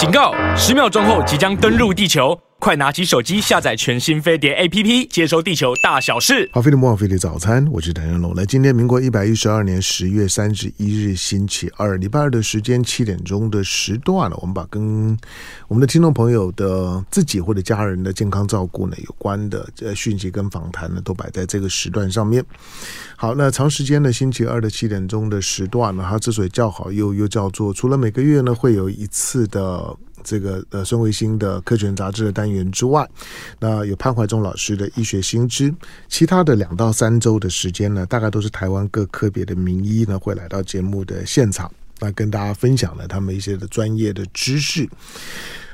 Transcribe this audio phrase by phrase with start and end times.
[0.00, 0.32] 警告！
[0.56, 2.34] 十秒钟后即将登陆地球。
[2.60, 6.46] 快拿起手机下载全新飞碟 APP，接收地球大小事。
[6.52, 8.34] 好，飞碟魔法飞碟早餐，我是谭元龙。
[8.34, 14.36] 来，今天民国一百一十二年十月三十一日星期二，礼拜二的时间七点钟的时段了。
[14.42, 15.16] 我们把跟
[15.68, 22.44] 我们的听众朋友的自己或者家人的健康照顾呢有关的呃讯息跟访谈呢，都摆在这个时段上面。
[23.16, 29.96] 好，那长时间的星期二的七点钟的时段呢，它之所以叫好，又又叫做除了每个月呢会有一次的。
[30.24, 33.08] 这个呃孙维新的科学杂志的单元之外，
[33.58, 35.74] 那有潘怀忠老师的医学新知，
[36.08, 44.88] 其他的两到三周的时间呢，大概都是台湾各科别的名医呢会来到节目的现场，那跟大家分享了他们一些的专业的知识。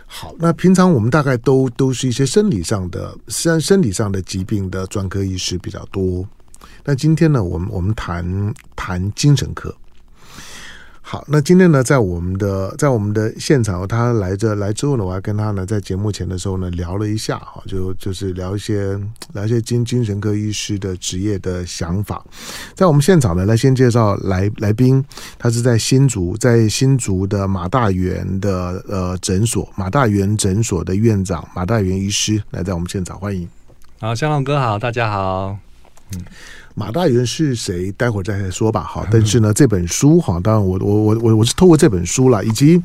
[0.07, 6.27] 好，那平常我们大概都都是一些生理上的、身生理上的疾病的专科医师比较多，
[6.85, 9.75] 那今天呢，我们我们谈谈精神科。
[11.09, 18.99] 好，那今天呢，在我们的在我们的现场，他来这来之后呢，我还跟他呢在节目前的时候呢聊了一下哈，就就是聊一些
[19.33, 22.25] 聊一些精精神科医师的职业的想法。
[22.75, 25.05] 在我们现场呢，来先介绍来来宾，
[25.39, 33.49] 他是在新竹，在新竹的马大元的呃诊所，马大元诊所的院长马大元医师来在我们现场，欢迎。
[34.01, 35.57] 好，香龙哥好，大家好，
[36.17, 36.21] 嗯。
[36.79, 37.91] 马大元是谁？
[37.93, 38.83] 待会儿再说吧。
[38.83, 42.81] 好，但是呢，这本书哈，当然我我我我我是透过这本书了，以及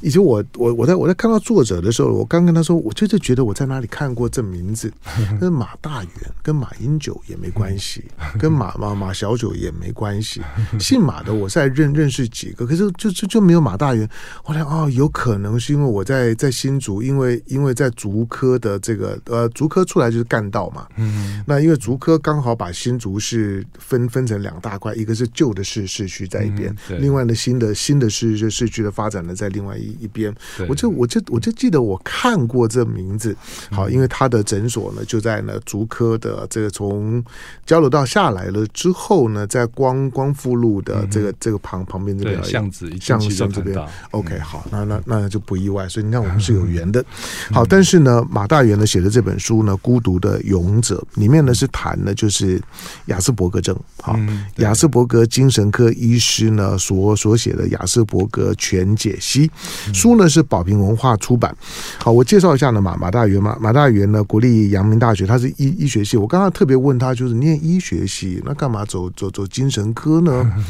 [0.00, 4.92] 以及我我我在我在看到作者的时候，我刚跟他说，我就是觉得我在哪里看过这名字，
[5.40, 8.02] 跟马大元跟马英九也没关系，
[8.40, 10.42] 跟马马马小九也没关系，
[10.80, 14.08] 姓马的我在认认识几个，可是就就就没有马大元。
[14.42, 23.16] 后来哦，有可能是因为我在在新竹，因为因为在竹科的这个呃竹科出来就是干道嘛，嗯，那因为竹科刚好把新竹。
[23.28, 30.34] 是分分成两大块，一个是旧的市市区在一边，嗯、另外呢新的新的市市区的发展呢在另外一一边。
[30.66, 33.36] 我就我就我就记得我看过这名字，
[33.70, 37.22] 好，因为他的诊所呢就在呢竹科的这个从
[37.66, 43.78] 交流道下来了之后呢，在光光复路的这个、嗯、这个旁旁边这边巷子巷巷这边。
[44.12, 47.04] OK，好，那那那就不意外，所以你看我们是有 缘的。
[47.50, 52.60] 好，但是呢马大元呢写的这本书呢《孤独的勇者》里面呢是谈的就是
[53.06, 54.18] 亚斯伯格症，好，
[54.56, 59.50] 亚斯伯格精神科医师呢所所写的亚斯伯格全解析
[59.92, 61.54] 书呢是宝瓶文化出版。
[61.98, 66.16] 好，我介绍一下呢马马大元马马大元呢国立阳明大学，他是医医学系。
[66.16, 70.52] 我刚刚特别问他，就是念医学系，那干嘛走走走精神科呢？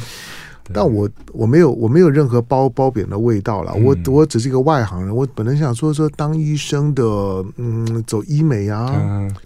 [0.70, 7.02] 但我我没有我没有任何褒褒贬的味道了，我我只是一个外行人，我本来想说说当医生的，
[7.56, 8.86] 嗯，走医美啊，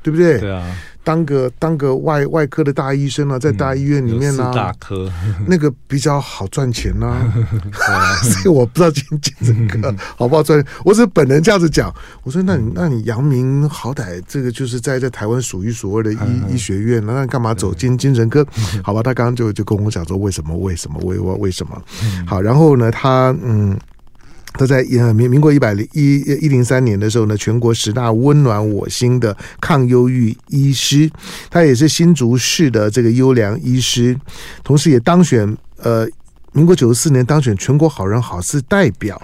[0.03, 0.41] 对不对？
[0.41, 0.67] 对啊。
[1.05, 5.11] 当个当个外外科的大医生啊，在大医院里面呢、啊，嗯、大科
[5.47, 7.33] 那个比较好赚钱呐、啊，
[8.23, 10.65] 所以我不知道精精神科好不好赚。
[10.85, 11.93] 我只是本人这样子讲，
[12.23, 16.19] 我说那你那你阳明好歹这个就是在在台湾数一数二的医
[16.51, 18.47] 医学院，那你干嘛走精精神科？
[18.83, 21.83] 好吧，他刚刚就就跟我讲说为什么为什么为为为什么？
[22.27, 23.77] 好，然后呢，他嗯。
[24.55, 31.11] 他在呃民民国一百零一一零三年的时候呢，全国十大温暖我心的抗忧郁医师，
[31.51, 34.17] 他也是新竹市的这个优良医师，
[34.63, 36.07] 同时也当选呃
[36.53, 39.21] 民国九十四年当选全国好人好事代表。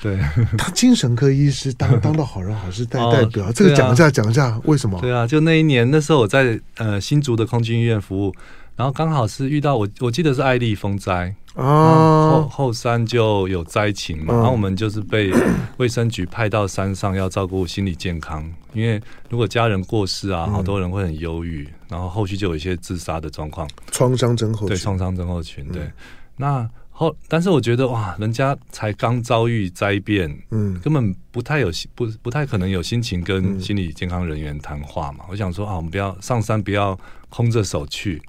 [0.00, 0.18] 对，
[0.56, 4.98] 他精神科医师当当到好人好事代代表，哦、这个讲一下讲一下为什么？
[5.00, 8.34] 对啊，就那一年那时候我在呃新竹的空军医院服务，
[8.76, 11.34] 然后刚好是遇到我我记得是爱丽风灾。
[11.54, 15.32] 哦，后后山就有灾情嘛，然后我们就是被
[15.78, 25.90] 卫生局派到山上要照顾心理健康，因为如果家人过世啊，好多人会很忧郁，然后后续就有一些自杀的状况，创伤症候群，对，创伤症候群，对。
[26.36, 35.24] 那后，但是我觉得哇，人家才刚遭遇灾变，嗯，根本不太有不不太可能有心情跟心理健康人员谈话嘛。
[35.28, 36.96] 我想说啊，我们不要上山，不要
[37.28, 38.22] 空着手去，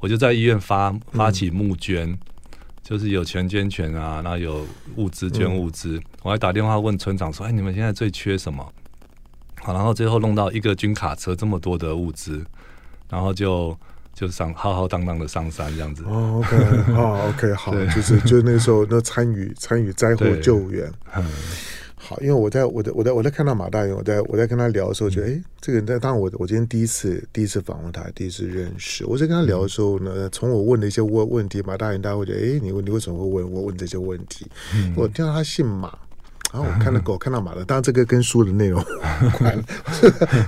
[0.00, 2.18] 我就在医院发发起募捐。
[2.92, 4.66] 就是有钱捐钱啊，然后有
[4.96, 5.96] 物资捐物资。
[5.96, 8.62] 嗯、我还打电话问村长说：“哎，你们现在最缺什么？”
[9.62, 12.44] 好，然后最后弄到一个军卡车这么多的物资，
[13.08, 13.74] 然后就
[14.12, 16.04] 就上浩浩荡荡的上山这样子。
[16.04, 20.92] 哦，OK，好，OK，好，就是就那时候那参与参与灾祸救援。
[21.16, 21.24] 嗯。
[22.04, 29.06] 好，因为我在我在我在我在看到马大元，我在我在跟他聊的时候，觉得哎，这个人在当然我我今天第一次第一次访问他，第一次认识。
[29.06, 34.44] 我在跟他聊的时候呢，从我问的一些问问题，马大元大家会觉得，哎，你问你为什么会问我问这些问题？
[34.74, 35.96] 嗯、我听到他姓马，
[36.52, 38.82] 然后我看到 狗看到马的，当然这个跟书的内容
[39.22, 39.64] 无关，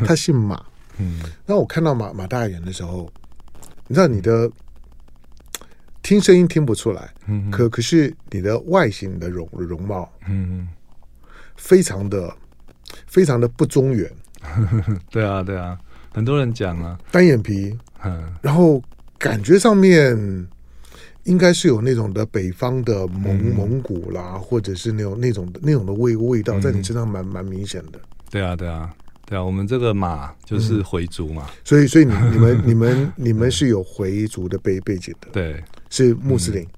[0.05, 0.61] 他姓马。
[0.99, 3.09] 嗯，那我看到马马大元的时候，
[3.87, 4.51] 你知道你的
[6.03, 10.67] 听声音听不出来，嗯，可可是你的外形你的容容貌，嗯。
[11.57, 12.35] 非常的
[13.07, 14.11] 非常的不中原。
[15.11, 15.79] 对啊，对啊，
[16.13, 18.83] 很多人讲啊，单眼皮，嗯，然后
[19.19, 20.47] 感觉上面。
[21.25, 27.99] 应该是有那种的北方的蒙蒙古啦，嗯、或者是那种那种的那种的味味道，在你身上蛮蛮明显的。
[28.31, 36.69] 对啊，对啊，对啊，我们这个马就是回族嘛，嗯、所以所以你 你们你们你们是有回族的背背景的，对，是穆斯林。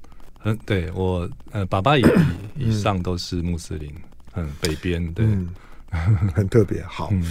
[0.44, 2.04] 嗯，对我呃，爸爸以
[2.56, 3.92] 以上都是穆斯林，
[4.36, 5.48] 嗯，北边对、嗯，
[6.34, 6.82] 很特别。
[6.82, 7.22] 好，嗯、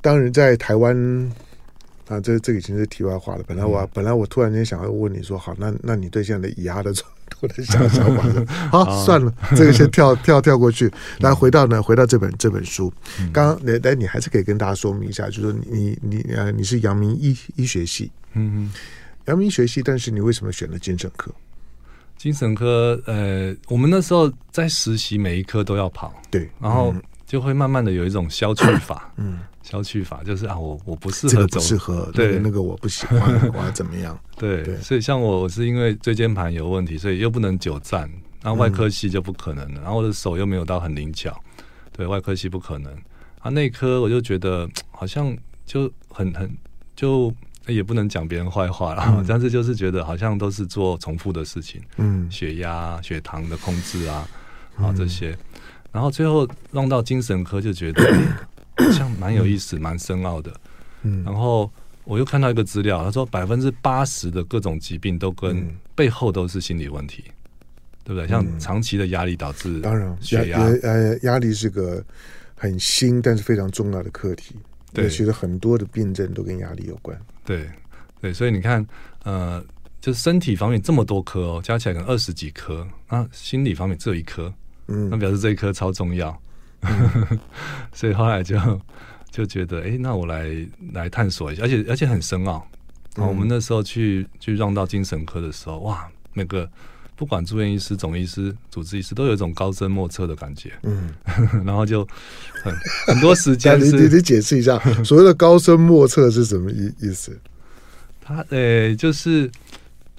[0.00, 1.32] 当然在台湾。
[2.08, 3.44] 啊，这这个已经是题外话了。
[3.46, 6.90] 本来我、嗯、本来我突然间想要问你说，好，那那你对现在的以阿的
[7.40, 8.42] 我的想想法是？
[8.72, 10.90] 好，好算了，这个先跳 跳跳过去。
[11.18, 12.90] 来，回到呢，回到这本这本书。
[13.30, 18.72] 刚刚来来，你还是可以跟大家说明一下，就是说你你呃，你是阳明医医学系，嗯嗯，
[19.26, 21.30] 阳明医学系，但是你为什么选了精神科？
[22.18, 26.94] 精神科，呃，我们那时候在实习，每一科都要跑，对，然后
[27.24, 29.38] 就会慢慢的有一种消去法，嗯。
[29.60, 32.38] 消去法就是啊，我我不适合走，不适合对。
[32.38, 33.20] 那个我不喜欢，
[33.52, 34.18] 我要怎么样？
[34.38, 34.74] 对，对。
[34.78, 38.10] 所以像我，我是因为椎间盘有问题，所以又不能久站，
[38.42, 41.38] 然后外科系就不可能了，然后我的手又没有到很灵巧，
[41.92, 42.90] 对外科系不可能。
[43.40, 45.36] 啊，内科我就觉得好像
[45.66, 46.50] 就很很
[46.96, 47.30] 就
[47.72, 54.28] 也不能讲别人坏话了，嗯、 但是就是觉得好像都是做重复的事情，嗯，血压、血糖的控制啊，
[54.76, 55.36] 啊这些，
[55.92, 58.02] 然后最后弄到精神科就觉得。
[58.80, 60.54] 好像蛮有意思，蛮、嗯、深奥的。
[61.02, 61.68] 嗯，然后
[62.04, 67.34] 我又看到一个资料，他说百分之八十的各种疾病都跟背后都是心理问题，嗯、
[68.04, 68.28] 对不对？
[68.28, 72.00] 像长期的压力导致，当然血压，呃，压力是个
[72.54, 74.54] 很新但是非常重要的课题。
[74.92, 77.18] 对，其实很多的病症都跟压力有关。
[77.44, 77.68] 对，
[78.20, 78.86] 对，所以你看，
[79.24, 79.64] 呃，
[80.00, 84.52] 就是身体方面这么多科哦，加起来可能二十几科，那心理方面只有一科，
[84.86, 86.36] 嗯，那表示这一科超重要。
[86.80, 87.38] 嗯、
[87.92, 88.56] 所以后来就
[89.30, 90.48] 就觉得，哎、欸，那我来
[90.92, 92.66] 来探索一下，而且而且很深奥。
[93.16, 96.70] 我们那时候去去让到精神科的时候，哇，那个
[97.18, 100.72] 不管住院医师、总医师、主治医师，都有一种高深莫测的感觉。
[100.84, 101.12] 嗯，
[101.66, 102.06] 然后就
[102.62, 102.72] 很
[103.08, 103.76] 很多时间。
[103.82, 107.36] 你你你解释一下，所谓的高深莫测是什么意意思？
[108.22, 109.50] 他呃、欸，就是。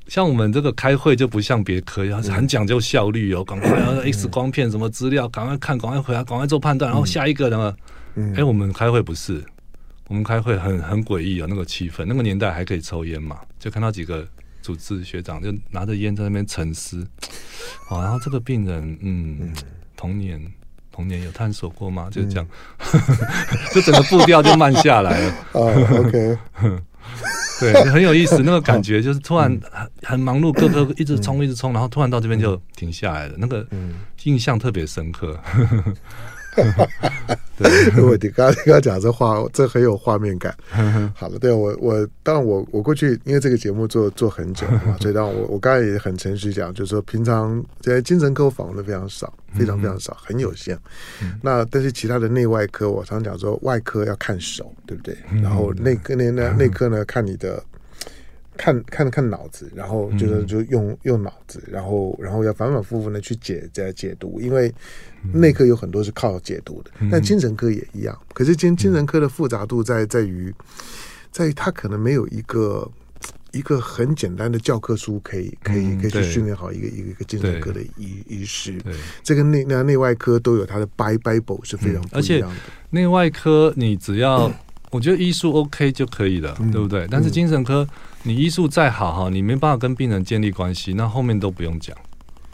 [0.08, 7.76] 像我们这个开会就不像别科，要是很讲究效率哦，赶快要 X 光片什么资料，赶快看，赶快回来，赶快做判断，然后下一个呢？
[8.16, 9.40] 哎、欸，我们开会不是，
[10.08, 14.28] 我们开会很很诡异哦，那个气氛，那个年代还可以抽烟嘛，就看到几个
[14.62, 17.06] 主治学长就拿着烟在那边沉思，
[17.90, 19.54] 哦，然后这个病人，嗯，
[19.96, 20.40] 童年
[20.92, 22.08] 童年有探索过吗？
[22.12, 22.48] 就这样，
[23.74, 25.34] 就整个步调就慢下来了。
[27.60, 33.68] 对，很有意思，那个感觉就是突然很很忙碌，各个一直冲一直冲，然后突然到这边就停下来了，那个
[34.24, 35.38] 印象特别深刻。
[37.60, 40.56] 对， 我你刚刚刚讲这话，这很有画面感。
[41.14, 50.78] 好了，对我我当然我我过去因为这个节目做做很久嘛， 所以当然我我刚才也很诚实讲，就是说平常在精神科访问的非常少，非常非常少，很有限。
[51.42, 55.18] 那但是其他的内外科，我常讲说外科要看手，对不对？
[55.42, 57.64] 然后内科呢，内科呢看你的。
[58.60, 64.70] 看看看脑子，然后就是就用用脑子，然后然后要反反复复的去解在解读，因为
[65.32, 68.14] 内科有很多是靠解读的，但精神科也一样。
[68.34, 70.54] 可是精精神科的复杂度在在于，
[71.32, 72.86] 在于他可能没有一个
[73.54, 78.76] 一个很简单的教科书可以可以可以去训练好一个一个一个精神科的医医师。
[79.24, 82.18] 这个内那内外科都有它的 Bible 是非常不一样的。
[82.18, 82.46] 而且
[82.90, 84.52] 内外科你只要
[84.92, 87.08] 我觉得医术 OK 就可以了，对不对？
[87.10, 87.88] 但是精神科。
[88.24, 91.96] 你医术再好哈，你没办法跟病人建立关系，那后面都不用讲，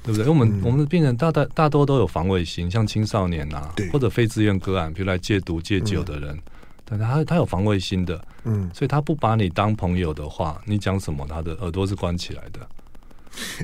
[0.03, 0.25] 对不对？
[0.25, 6.37] 因为我们、嗯、我们的病人大大大多都有防卫心，像青少年呐、啊，或者非自愿个案，比如来戒毒戒酒的人，
[6.85, 12.59] 但、嗯、他他有防卫心的，嗯，所以他不把你当朋友的话，你讲什么，他的耳朵是关起来的。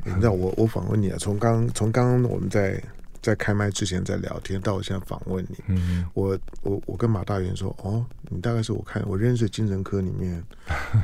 [0.04, 2.82] 你知道我我访问你啊，从刚从刚刚我们在。
[3.22, 10.44] 在开麦之前在聊天，到我现在访问你，嗯、我我我跟马大元说，哦，你大概是我看我认识精神科里面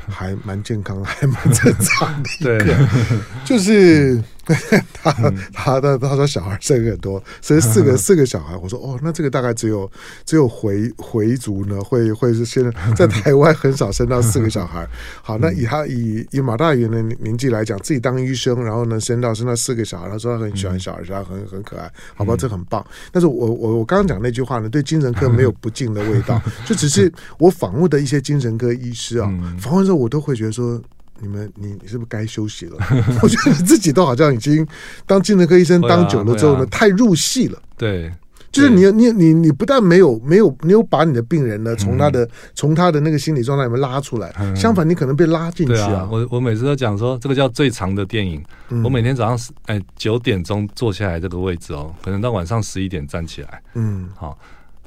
[0.08, 2.88] 还蛮健康，还蛮正常的一个，
[3.46, 4.22] 就是。
[5.02, 5.12] 他
[5.52, 8.56] 他他他说小孩生很多，所以四个 四个小孩。
[8.56, 9.90] 我说哦，那这个大概只有
[10.24, 14.88] 只有回回族呢，会会是现在 在台湾很少生到四个小孩。
[15.22, 22.84] 好，那以他以以马大元的年纪来讲，自己当医生，然后呢生到生到四个小孩，他说他很喜欢小孩，说他很很可爱，好吧，这很棒。
[23.12, 30.80] 但是我我我刚刚讲那句话呢，对精神科没有不敬的味道，就只是我访问的一些精神科医师啊，访问之后我都会觉得说。
[31.20, 32.76] 你们，你你是不是该休息了？
[33.22, 34.66] 我觉得你自己都好像已经
[35.06, 37.60] 当精神科医生当久了之后呢，太入戏了。
[37.76, 38.12] 对，
[38.50, 46.00] 就是你你你你不但没有没有没有把你的病人呢从他的从、嗯、他的那个心理状态里面拉出来，嗯、相反你可能被拉进去啊。
[46.00, 48.42] 啊我我每次都讲说，这个叫最长的电影。
[48.70, 53.62] 嗯、我每天早上哎九点钟坐下来这个位置哦，可能到晚上十一点站起来。
[53.74, 54.38] 嗯，好，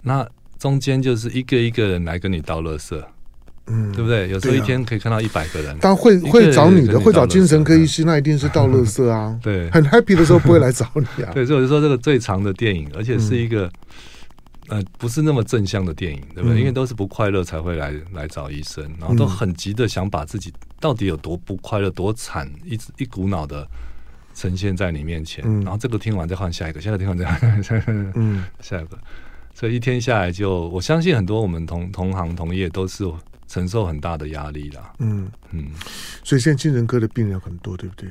[0.01, 3.01] 那中间就是一个一个人来跟你倒垃圾。
[3.67, 4.27] 嗯，对不对？
[4.29, 9.37] 有时候一天可以看到一百个人，但会会找你的，会找精神科医师，那一定是到乐色啊。
[9.43, 11.31] 对，很 happy 的时候不会来找你啊。
[11.35, 13.71] 对，所以我就说这个最长的电影，而且是一个
[14.67, 16.59] 呃不是那么正向的电影，对不对？
[16.59, 23.65] 因为都是不快乐才会来来找医生，然后都很急的想把自己到底有多不快乐、多惨，一直一股脑的
[24.33, 25.45] 呈现在你面前。
[25.61, 28.97] 然后这个听完再换下一个，下一个听完再换下一个， 嗯，下一个。
[29.53, 33.05] 所以一天下来，就我相信很多我们同同行同业都是。
[33.51, 35.65] 承受很大的压力啦，嗯嗯，
[36.23, 38.09] 所以现在精神科的病人很多，对不对？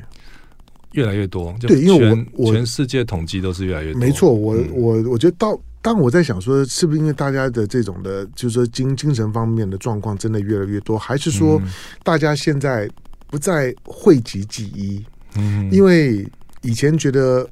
[0.93, 3.99] 越来越多，对，因为我我全世界统计都是越来越多。
[3.99, 11.59] 没错，我我我觉得到当我在想说，是不是因为大家的这种的，就是说精精神方面的状况真的越来越多，还是说
[12.03, 12.87] 大家现在
[13.27, 15.03] 不再讳疾忌医？
[15.37, 16.29] 嗯，因为
[16.61, 17.49] 以前觉得。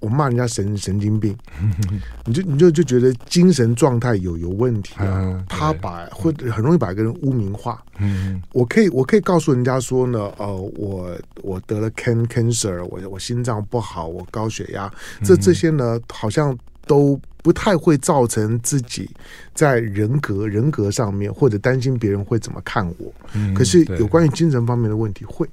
[0.00, 1.36] 我骂人家神神经病，
[2.26, 5.44] 你就你就就觉得精神状态有有问题啊？
[5.48, 7.82] 他把会很容易把一个人污名化。
[7.98, 14.90] 嗯，我可以我可以告诉人家说呢，呃，我我得了 can cancer，我我心脏不好，我高血压，
[15.22, 19.08] 这这些呢好像都不太会造成自己
[19.54, 23.12] 在人格人格上面或者担心别人会怎么看我。
[23.54, 25.46] 可是有关于精神方面的问题会。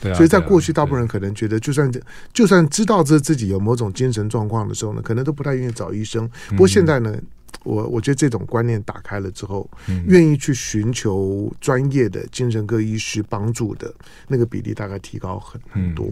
[0.00, 1.90] 对啊，所以在过去，大部分人可能觉得，就算
[2.32, 6.28] 就算知道这自己有某种精神状况的时候呢，可能都不太愿意找医生。
[6.50, 7.16] 不过现在呢，
[7.64, 9.68] 我我觉得这种观念打开了之后，
[10.06, 13.92] 愿意去寻求专业的精神科医师帮助的
[14.28, 16.08] 那个比例大概提高很很多。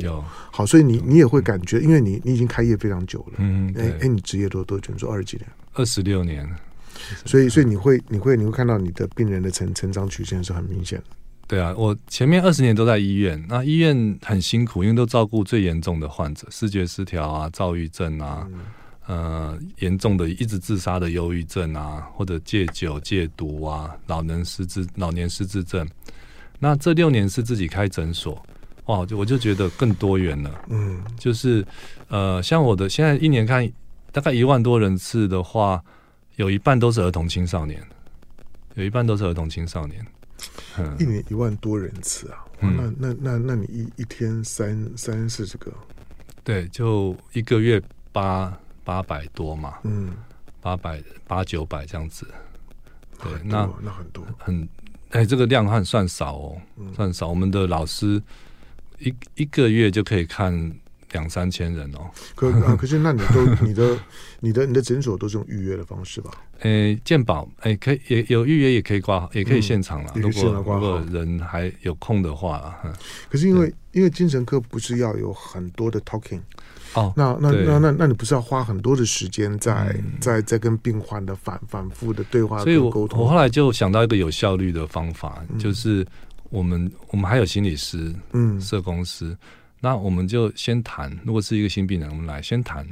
[0.51, 4.93] 好，所以你你也会感觉，因为你你已经开业非常久了，嗯，哎哎，你职业多多久？
[4.93, 5.47] 你说二十几年？
[5.75, 6.49] 二十六年。
[7.27, 11.05] 所以所以你会你会你会看到你的病人的成成长曲线是很明显的。
[11.49, 18.49] 对啊，我前面二十年都在医院，那医院很辛苦，因为都照顾最严重的患者，视觉失调啊、躁郁症啊，
[19.07, 25.89] 嗯、呃，严重的一直自杀的忧郁症啊，或者戒酒戒毒啊，老人失智、老年失智症。
[26.59, 28.45] 那这六年是自己开诊所，
[28.87, 30.51] 哇，就我就觉得更多元了。
[30.69, 31.65] 嗯，就是
[32.09, 33.71] 呃，像我的现在一年看
[34.11, 35.81] 大概一万多人次的话，
[36.35, 37.81] 有一半都是儿童青少年，
[38.75, 40.05] 有一半都是儿童青少年。
[40.99, 45.73] 一年一万多人次啊，嗯、那那那那你一一天三三四十个，
[46.45, 50.13] 对，就一个月八八百多嘛，嗯，
[50.61, 52.27] 八百八九百这样子，
[53.23, 54.25] 对，那那很多。
[54.39, 54.63] 很，
[55.11, 57.29] 哎、欸，这个量还算少哦，嗯、算少。
[57.29, 58.23] 我们的老师
[58.99, 60.77] 一一个月就可以看。
[61.13, 63.99] 两三千人哦，可啊，可是那你都 你的
[64.41, 66.31] 你的你的诊所都是用预约的方式吧？
[66.61, 70.13] 诶，健保诶，可以也有预约，也可以挂，也可以现场了。
[70.17, 72.75] 如果如果人还有空的话，
[73.31, 76.41] 可是因为因为精神科不是要有很多的 talking
[76.95, 86.07] 哦，那那那那那你不是要花很多的时间在在在跟病患的反反复的对话，所以我我后来就想到一个有效率的方法，就是
[86.49, 89.37] 我们我们还有心理师，嗯，社工师。
[89.87, 92.85] 那我们就先谈，如果是一个新病人，我们来先谈，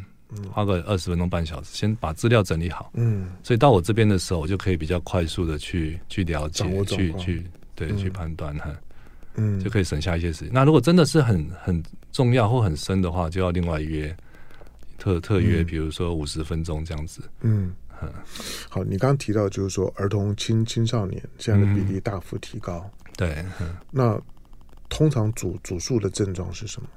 [0.48, 2.92] 花个二十分钟半小时，先把资料整理好。
[2.94, 8.70] 嗯，所以到我这边的时候，我就可以比较快速的去去了解，去去对、嗯、去判断哈，
[9.34, 10.54] 嗯，就可以省下一些时间。
[10.54, 11.82] 那如果真的是很很
[12.12, 14.16] 重要或很深的话，就要另外约
[14.96, 17.28] 特特约，嗯、比如说五十分钟这样子。
[17.40, 18.08] 嗯，嗯
[18.68, 24.16] 好，你刚刚提到就是说儿童青青少年这样的比例大幅提高，嗯、对，嗯、那。
[24.94, 26.88] 通常主主诉的症状是什么？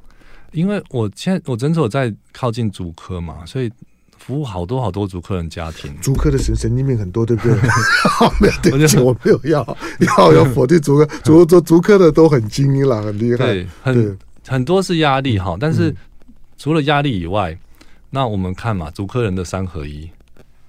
[0.51, 3.69] 因为我现在我诊所在靠近主科嘛，所以
[4.17, 5.93] 服务好多好多主科人家庭。
[5.99, 7.53] 主科的神神经病很多，对不对？
[8.39, 9.77] 没有对不起，我 没有要
[10.17, 13.37] 要要否定主科，竹竹竹科的都很精英了，很厉害。
[13.37, 15.93] 对，很对很多是压力哈，但是
[16.57, 17.59] 除了压力以外，嗯、
[18.11, 20.09] 那我们看嘛，主科人的三合一：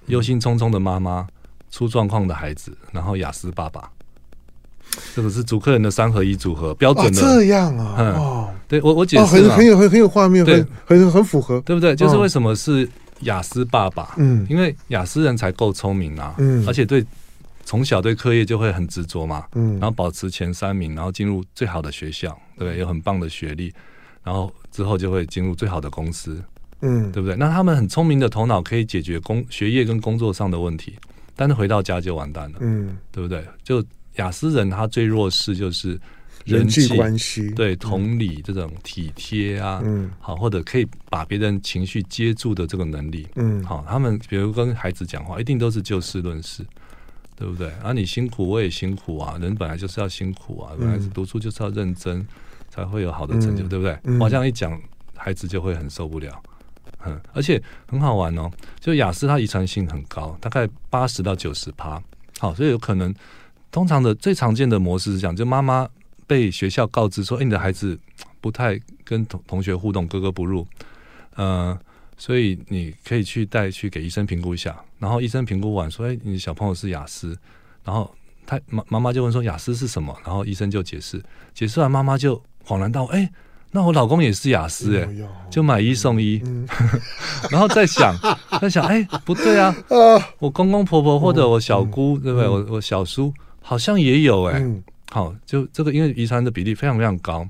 [0.07, 1.25] 忧心忡忡的妈妈、
[1.71, 3.89] 出状况的孩子，然后雅思爸爸。
[5.19, 7.21] 这个是主客人的三合一组合，标准的。
[7.21, 11.93] 这样啊，哦，对我我解释很很有很很有画面，对，很很符合，对不对？
[11.93, 12.87] 就是为什么是
[13.23, 14.15] 雅思爸爸？
[14.17, 17.05] 嗯，因为雅思人才够聪明啊，嗯，而且对
[17.65, 23.73] 从小对课业就会很执着嘛，嗯，然后保持前三名，然后进入最好的学校，对，有很棒的学历，
[24.23, 26.41] 然后之后就会进入最好的公司，
[26.79, 27.35] 嗯，对不对？
[27.35, 30.95] 那他们很聪明的头脑可以解决工学业跟工作上的问题，
[31.35, 33.43] 但是回到家就完蛋了，嗯，对不对？
[33.65, 33.83] 就
[34.15, 35.99] 亚斯人他最弱势就是
[36.45, 46.65] 人际关系，对同理这种体贴啊，嗯，好，或者可以把别人情绪接住的这个能力，嗯，好，他们比如跟孩子讲话，一定都是就事论事，
[47.35, 47.69] 对不对？
[47.83, 52.25] 啊，你辛苦，我也辛苦啊，人本来就是要辛苦啊，本来是读书就是要认真，
[52.69, 53.97] 才会有好的成就，对不对？
[54.19, 54.81] 我这样一讲，
[55.15, 56.41] 孩子就会很受不了，
[57.05, 58.49] 嗯，而且很好玩哦，
[58.79, 62.01] 就雅思它遗传性很高，大概八十到九十趴，
[62.39, 63.13] 好，所以有可能。
[63.71, 65.87] 通常的最常见的模式是这样，就妈妈
[66.25, 67.97] 被学校告知说：“哎，你的孩子
[68.41, 70.65] 不太跟同同学互动，格格不入。”
[71.35, 71.77] 呃，
[72.17, 74.75] 所以你可以去带去给医生评估一下。
[74.97, 77.37] 然后医生评估完说：“哎，你小朋友是雅思。”
[77.85, 78.13] 然后
[78.45, 81.23] 他妈妈妈就问说：“雅思是什么？”然后医生就解释，
[81.53, 83.31] 解释完妈妈就恍然大悟：“哎，
[83.71, 85.07] 那我老公也是雅思哎，
[85.49, 86.41] 就买一送一。
[86.45, 86.67] 嗯”
[87.49, 88.13] 然后再想，
[88.59, 89.73] 在想：“哎，不对啊，
[90.39, 92.47] 我公公婆婆或者我小姑，对不对？
[92.49, 97.47] 我我小叔。”好像也有哎、欸，嗯、好，就这个，因为遗传的比例非常非常高，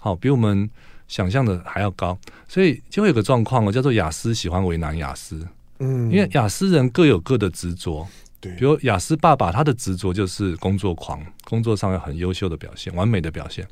[0.00, 0.68] 好，比我们
[1.06, 5.46] 想象的还要高，所以就会有个状况哦，叫做雅思喜欢为难雅思，
[5.78, 8.06] 嗯，因为雅思人各有各的执着，
[8.40, 13.66] 对，比如雅思爸爸他的执着就是工作狂，工作上有很优秀的表现，完美的表现，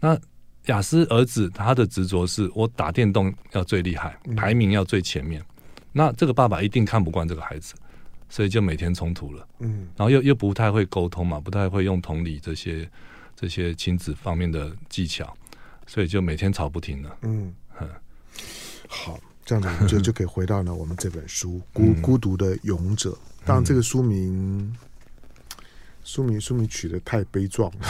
[0.00, 0.18] 那
[0.66, 5.46] 雅思儿子他的执着是我打电动要最厉害，排名要最前面，嗯、
[5.92, 7.74] 那这个爸爸一定看不惯这个孩子。
[8.30, 12.88] 所以就每天冲突了，嗯，然后又又不太会沟通嘛，不太会用同理这些
[13.36, 15.36] 这些亲子方面的技巧，
[15.86, 17.52] 所以就每天吵不停了，嗯，
[18.88, 23.10] 好，这样子我们就 就可以回到呢我们这本书《孤孤独的勇者》，
[23.44, 24.74] 当然这个书名。
[26.02, 27.86] 书名书名取得太悲壮了，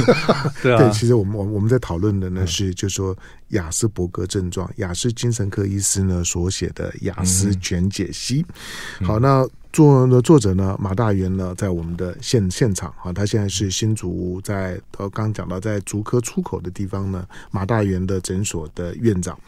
[0.62, 3.14] 对啊，对，其实我们我我们在讨论的呢是，就是说
[3.48, 8.46] 雅斯伯格症状，雅斯精神科医师呢所写的雅斯全解析。
[9.02, 19.38] 好，那作的作者呢马大元呢在我们的现现场啊，他现在是新竹在呃刚讲到在竹科出口的地方呢马大元的诊所的院长。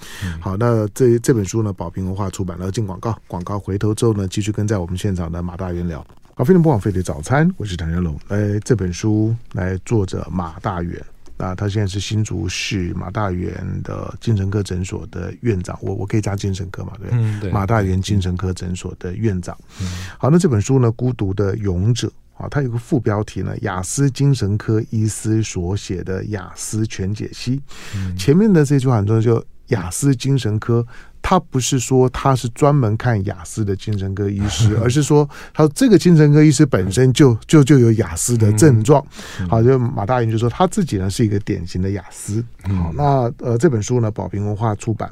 [0.40, 6.06] 好，那这这本书呢宝瓶文化出版了，进广告，广告回头之后呢继续跟在我们现场的马大元聊。
[6.34, 8.18] 好，非常不枉费的早餐，我是谭家龙。
[8.28, 11.02] 来，这本书来作者马大元
[11.40, 15.78] 啊，他现在是新竹市马大元的精神科诊所的院长。
[15.80, 16.92] 我我可以加精神科嘛？
[17.00, 19.56] 对，嗯、对马大元精神科诊所的院长。
[19.80, 19.86] 嗯、
[20.18, 22.08] 好，那这本书呢，《孤独的勇者》
[22.42, 27.60] 啊，它有个副标题呢，雅思精神科医师所写的雅思全解析。
[27.96, 30.86] 嗯、前面的这句话很重要，就雅思精神科。
[31.22, 39.04] 他不是说他是专门看雅思的精神科医师， 而是说他说这个精神科医师本身就就就有雅思的症状。
[39.48, 42.44] 好，就马大云就说他自己呢是一个典型的雅思。
[42.62, 45.08] 好，那呃这本书呢宝瓶文化出版。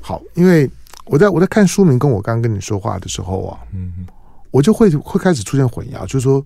[0.00, 0.68] 好，因为
[1.04, 4.06] 我在我在看书名跟我刚刚跟你说话的时候啊，嗯，
[4.50, 6.44] 我就会会开始出现混淆，就是说。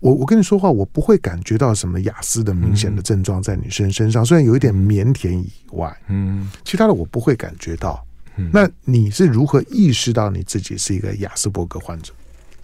[0.00, 8.04] 我我跟你说话，我不会感觉到什么雅思的明显的症状在你身身上，虽然有一点腼腆以外，嗯，其他的我不会感觉到。
[8.52, 12.12] 那你是如何意识到你自己是一个雅斯伯格患者？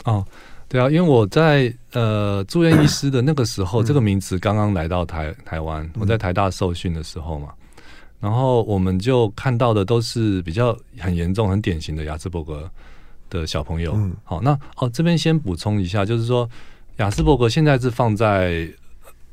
[0.04, 0.22] 哦，
[0.68, 7.48] 对啊，因为我在呃住院医师的那个时候，这个名词刚刚来到台台湾，我在台大受训的时候嘛，
[8.20, 12.70] 然后我们就看到的都是比较很严重、很典型的雅斯伯格
[13.30, 13.98] 的小朋友。
[14.22, 16.46] 好，那哦这边先补充一下，就是说。
[16.98, 18.68] 亚斯伯格现在是放在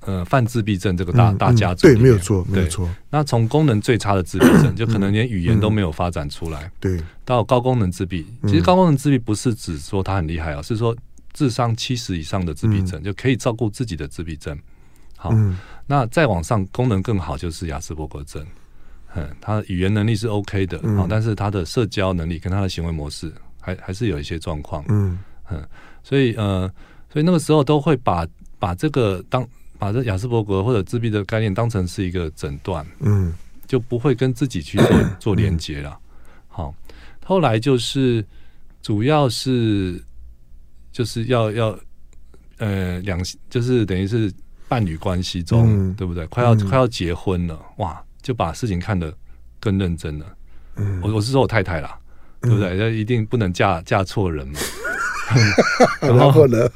[0.02, 2.90] 呃泛自闭症这个大、嗯、大家族，对，没有错，没有错。
[3.10, 8.26] 那从功能最差的自闭症，就 可能连语言都没有发展出来，对，到高功能自闭。
[8.44, 10.96] 其实高功能自闭不是指说他很厉害啊，是说
[11.34, 14.58] 智商七十以上的自闭症、嗯、就可以照顾自己的自闭症。
[15.18, 18.44] 好，嗯、那再往上功能更好就是雅斯伯格症。
[19.16, 24.84] 嗯，他的语言能力是 OK 的，好，但是他的社交能力跟他的行为模式还还是有一些状况。
[24.88, 25.20] 嗯
[25.52, 25.62] 嗯，
[26.04, 26.72] 所以呃。
[27.12, 28.28] 所以那个时候都会把
[28.60, 33.34] 把这个当把这雅斯伯格或者自闭的概念当成是一个诊断，嗯，
[33.68, 34.88] 就不会跟自己去做
[35.20, 35.98] 做连接了。
[36.48, 36.74] 好，
[37.26, 38.24] 后来就是
[38.82, 40.02] 主要是
[40.92, 41.80] 就是要要
[42.58, 43.20] 呃两
[43.50, 44.32] 就是等于是
[44.68, 46.28] 伴侣关系中，对不对？
[46.28, 49.12] 快要快要结婚了，哇，就把事情看得
[49.60, 50.26] 更认真了。
[50.76, 51.98] 嗯，我我是说我太太啦，
[52.42, 52.76] 对不对？
[52.76, 54.60] 那一定不能嫁嫁错人嘛。
[56.02, 56.70] 然后呢？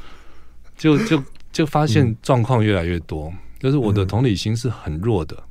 [0.77, 5.41] 就就就发现状况越来越多，嗯、就是我的同理心是很弱的，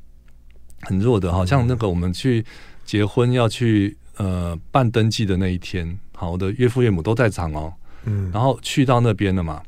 [0.81, 1.33] 很弱的。
[1.33, 2.45] 好像那个我们去
[2.85, 7.73] 结婚要去呃办登记的那一天，好，我的岳父岳母都在场哦。
[8.05, 9.63] 嗯，然后去到那边了嘛，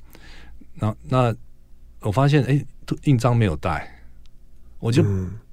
[0.74, 1.34] 那那
[2.00, 2.64] 我发现哎，
[3.04, 3.88] 印章没有带，
[4.80, 5.04] 我就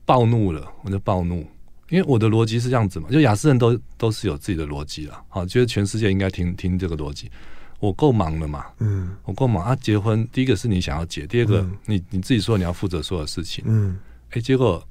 [0.04, 1.48] 暴怒了，我就暴怒，
[1.90, 7.30] 因为我的逻辑是这样子嘛，就雅思人都都是有自己的逻辑了，好，觉得全世界应该听听这个逻辑。
[7.82, 9.76] 我够忙了嘛，嗯，我够忙啊。
[9.76, 13.98] 结婚第一个是你想要结，第二个、嗯、你你自己说你要负责所有事情，嗯，
[14.30, 14.82] 哎、欸，结果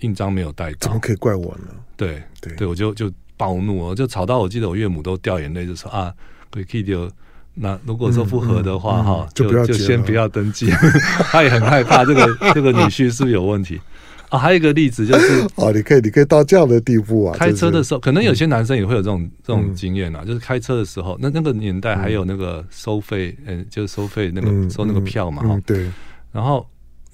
[0.00, 1.68] 印章没有带到，怎么可以怪我呢？
[1.96, 6.12] 对对对，我就就暴怒，我就吵到我记得我岳母都掉眼泪，就说啊，
[6.50, 7.10] 可以丢。
[7.54, 10.70] 那如果说不合的话哈、嗯嗯嗯，就就先不要登记。
[11.30, 13.80] 他也很害怕这个这个女婿是不是有问题。
[14.30, 17.36] 啊，还有一个例子就是， 哦，你可以，你可以到这样的地步啊！
[17.36, 25.90] 开车的时候，可能有些男生也会有这种、嗯、这种经验啊，就是开车的时候，那那个年代还有那个收费，嗯、欸，就是收费那个、嗯、收那个票嘛，对。
[26.32, 26.64] 然后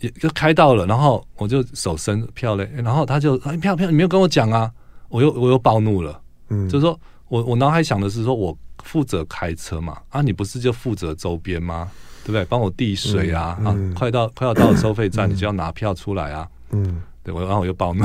[0.01, 4.71] 也就开到了，然后我就手伸票嘞，然后他就哎票票，你没有跟我讲啊，
[5.09, 11.91] 我又我又暴怒了，嗯，就是说我我脑海想的是说我负责开车嘛，啊，你不是就负责周边吗？
[12.25, 12.45] 对不对？
[12.45, 16.47] 帮我递水啊，啊，快到快要到收费站、嗯，你就要拿票出来啊。
[16.71, 18.05] 嗯，对，我然后我又暴怒，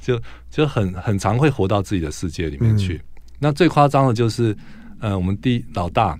[0.00, 2.94] 就就很很常会活到自己的世界里面去。
[2.94, 4.56] 嗯、那最夸张的就是，
[5.00, 6.18] 呃，我们第老大，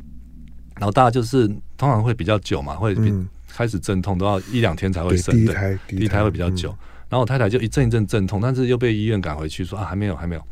[0.81, 3.13] 老大就是通常会比较久嘛，会比
[3.49, 6.71] 开始阵痛都要一两天才会生，对，第一胎，第一胎会比较久。
[6.71, 6.79] 嗯、
[7.11, 10.43] 然后我太太就一阵一阵阵痛，但是又被医院赶回去说啊还没有还没有。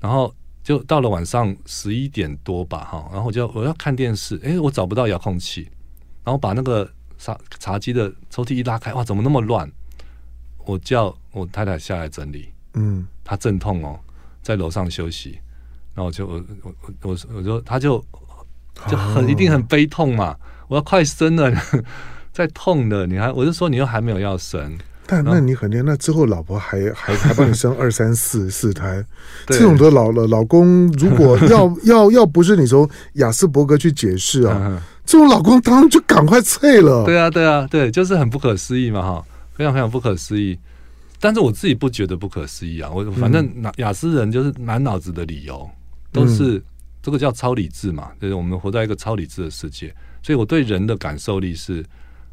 [0.00, 5.68] 然后就到了晚上十一点多吧，哈，然后我就我要看电视，哎，我找不到遥控器，
[6.24, 6.88] 然后把那个
[7.18, 9.70] 茶茶几的抽屉一拉开，哇，怎么那么乱？
[10.66, 13.98] 我叫我太太下来整理，嗯，她阵痛哦，
[14.42, 15.38] 在楼上休息，
[15.94, 18.04] 然后我就我我我我说她就
[18.88, 20.36] 就很一定很悲痛嘛，
[20.68, 21.50] 我要快生了，
[22.32, 24.76] 在痛的，你还我就说你又还没有要生，
[25.06, 29.02] 但那你很厉害，那之后老婆还还 还帮你生二三四四胎，
[29.46, 39.24] 这种的老了老公如果 要要要不是你从雅斯伯格去解释啊，这种老公当然就赶快脆了，对啊对啊对，就是很不可思议嘛哈。
[39.56, 40.58] 非常非常不可思议，
[41.18, 42.90] 但是我自己不觉得不可思议啊！
[42.90, 45.68] 我反正雅思人就是满脑子的理由，
[46.12, 46.62] 都是
[47.02, 51.82] 这个叫超理智嘛，就是我们活在一个超理智的世界，所以我对人的感受力是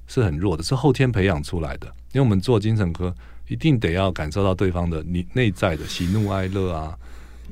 [0.05, 1.87] 是很弱的，是后天培养出来的。
[2.11, 3.15] 因为我们做精神科，
[3.47, 6.93] 一定得要感受到对方的你内在的喜怒哀乐啊，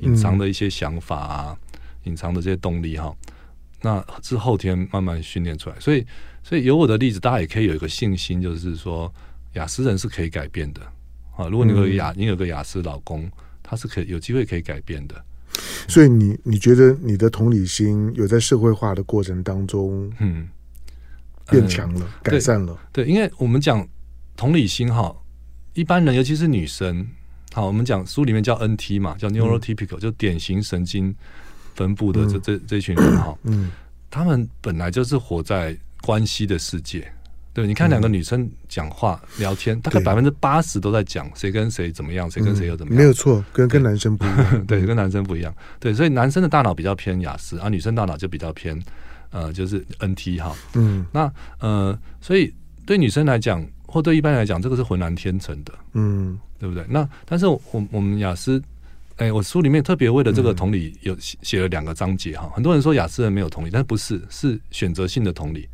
[0.00, 1.56] 隐藏的一些想法啊，
[2.04, 3.10] 隐藏的这些动力哈，
[3.80, 5.76] 那是后天慢慢训练出来。
[5.80, 6.06] 所以，
[6.42, 9.10] 所以有我的例子，大家也可以有一个信心，就是说。
[9.54, 10.80] 亚斯人是可以改变的
[11.36, 11.48] 啊！
[11.48, 13.30] 如果你有雅，你有个雅思老公，
[13.62, 15.24] 他是可以有机会可以改变的。
[15.86, 20.48] 所以你你觉得你的同理心有在社会化的过程当中，嗯，
[21.50, 22.78] 变强了、嗯，改善了。
[22.92, 23.86] 对，对，因为我们讲
[24.36, 25.14] 同理心哈，
[25.74, 27.06] 一般人尤其是女生，
[27.52, 31.14] 好，我们讲书里面叫 NT 嘛，叫 neurotypical，、嗯、就典型神经
[31.74, 33.70] 分布的这、嗯、这这群人哈，嗯，
[34.10, 37.12] 他们本来就是活在关系的世界。
[37.54, 42.98] 对，你看两个女生讲话、嗯、聊天，大概百分之八十都在讲谁跟谁怎么样，谁跟谁又怎么样。
[42.98, 44.64] 没有错，跟跟男生不一样。
[44.66, 45.54] 对，跟男生不一样。
[45.78, 48.80] 对，所以男生的大脑比较偏雅思，而女生大脑就比较偏
[49.30, 50.56] 呃，就是 NT 哈。
[50.74, 51.04] 嗯。
[51.12, 52.52] 那呃，所以
[52.86, 55.74] 对女生来讲，或对一般来讲，这个是浑然天成的。
[55.92, 56.82] 嗯，对不对？
[56.88, 57.60] 那但是我
[57.90, 58.62] 我们雅思，
[59.16, 62.50] 哎，我书里面特别为了这个同理有写了两个章节哈。
[62.54, 65.68] 很多人说雅思人没有同理，但不是，是选择性的同理。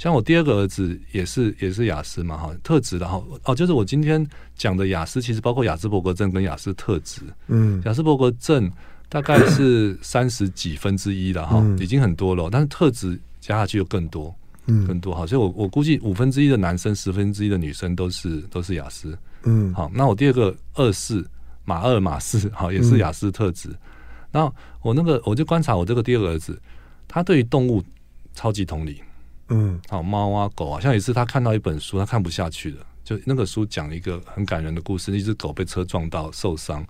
[0.00, 7.20] 像我第二个儿子也是也是雅思嘛哈，特质的哈哦，就是我今天讲的雅思，其实包括雅斯伯格症跟雅思特质。
[7.48, 8.72] 嗯，雅斯伯格症
[9.10, 14.34] 大概是三十几分之一了哈，已经很多了，但是特质加下去又更多，
[14.64, 19.14] 嗯，更多哈，所以我我估计五分之一的男生，十分之一的女生都是都是雅思。
[19.42, 21.28] 嗯，好，那我第二个二四
[21.66, 23.68] 马二马四哈也是雅思特质。
[24.32, 26.58] 那我那个我就观察我这个第二个儿子，
[27.06, 27.84] 他对于动物
[28.32, 29.02] 超级同理。
[29.52, 36.86] 嗯，好，猫啊狗啊，像有一次他看到一本书，他看不下去了，就那个书讲一个很感人的故事，一只狗被车撞到受伤，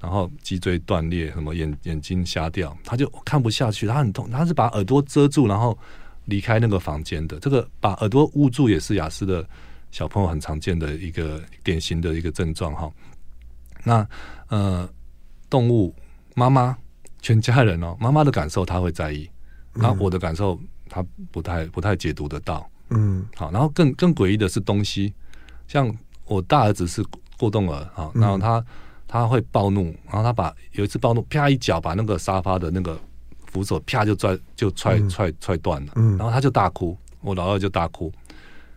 [0.00, 5.78] 然后脊椎断裂，什么眼眼睛瞎掉，他就看不下去，他很痛，他是把耳朵遮住，然后
[6.24, 7.38] 离开那个房间的。
[7.38, 9.46] 这个把耳朵捂住也是雅思的
[9.90, 12.90] 小朋友很常见的一个典型的一个症状哈。
[13.84, 14.08] 那
[14.48, 14.88] 呃，
[15.50, 15.94] 动物
[16.34, 16.74] 妈妈
[17.20, 19.28] 全家人哦，妈妈的感受他会在意，
[19.74, 20.58] 那我的感受。
[20.90, 25.14] 他不太不太解读得到，嗯，好，然后更更诡异的是东西，
[25.68, 27.02] 像我大儿子是
[27.38, 28.62] 过动儿啊，然后他
[29.06, 33.00] 他会暴怒，然后他把有一次暴怒，啪一脚把那个沙发的那个
[33.46, 38.12] 扶手啪就拽就踹踹踹断了，然后他就大哭，我老二就大哭，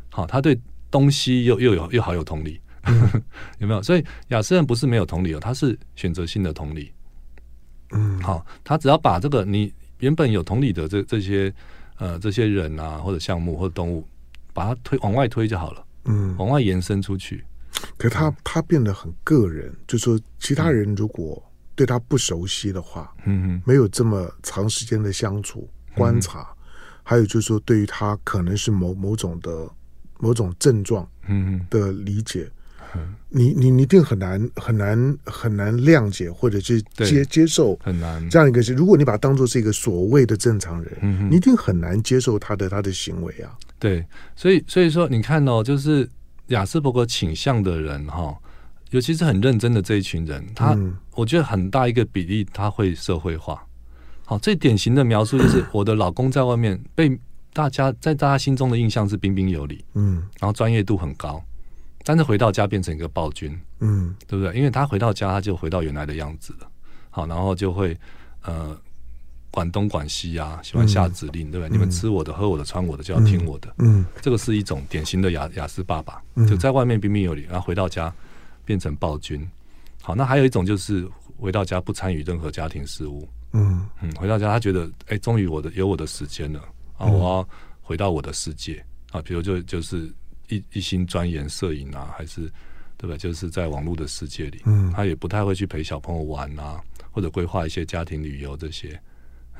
[0.10, 0.58] 好，他对
[0.92, 2.62] 东西又又有又好有同理，
[3.58, 3.82] 有没有？
[3.82, 6.94] 所以亚斯人不是没有同理哦，他是选择性的同理，
[7.92, 11.52] 嗯，好，他只要把这个你原本有同理的这这些。
[12.04, 14.06] 呃，这些人啊，或者项目，或者动物，
[14.54, 15.86] 把它推往外推就好了。
[16.04, 17.42] 嗯，往外延伸出去。
[17.98, 21.42] 可是他他变得很个人，就是说其他人如果
[21.76, 26.58] 对他不熟悉的话，嗯哼，没有这么长时间的相处，观察，嗯、
[27.04, 29.70] 还有就是说对于他可能是某某种的
[30.20, 32.44] 某种症状嗯的理解。
[32.44, 32.52] 嗯
[33.30, 43.52] 你你你一定很难很难很难谅解或者是接接受很难这样一个是，如果你把它当做是一个所谓的正常人，嗯、你一定很难接受他的他的行为啊。
[43.80, 46.08] 对，所以所以说你看哦，就是
[46.48, 48.38] 雅斯伯格倾向的人哈，
[48.92, 53.66] 尤其是很认真的这一群人，他、嗯、我觉得很大一个比例他会社会化。
[54.26, 57.20] 好，最典型的描述就是 我的老公在外面被
[57.52, 61.44] 大家在大家心中的印象是彬彬有礼，嗯，然后专业度很高。
[62.04, 64.54] 但是回到家变成一个暴君，嗯，对不对？
[64.56, 66.70] 因为他回到家，他就回到原来的样子了。
[67.10, 67.98] 好，然后就会
[68.42, 68.78] 呃
[69.50, 71.70] 管东管西啊，喜欢下指令，嗯、对不对？
[71.70, 73.74] 嗯、你们吃我的、喝我的、穿我的，就要听我的。
[73.78, 78.14] 嗯，这个是一种典型的雅雅斯爸爸，嗯、就在外面彬彬有礼，然后回到家
[78.66, 79.48] 变成暴君。
[80.02, 83.26] 好，那还有一种就是回到家不参与任何家庭事务。
[83.54, 86.60] 嗯嗯，回到家他觉得，哎，终于我的有我的时间了
[86.98, 87.50] 啊，我要
[87.82, 90.12] 回到我的世界啊，比如就就是。
[90.54, 92.52] 一一心钻研摄影啊，还是
[92.98, 93.18] 对吧？
[93.18, 99.00] 就是在网络的世界里，嗯，他也不太会去陪小朋友玩啊，或者规划一些家庭旅游这些。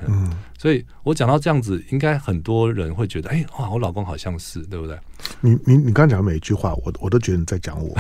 [0.06, 4.98] 嗯，嗯，所以我讲到这样子，应该很多人会觉得，哎、欸，哇，我老公好像是，对不对？
[5.40, 7.96] 你你你刚讲的每一句话，我我都觉得你在讲我。